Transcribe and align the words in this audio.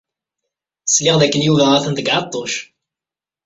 Sliɣ 0.87 1.15
dakken 1.21 1.45
Yuba 1.45 1.65
atan 1.75 1.93
deg 1.95 2.11
Ɛeṭṭuc. 2.15 2.53